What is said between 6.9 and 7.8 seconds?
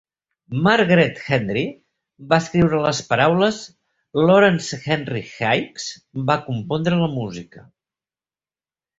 la música.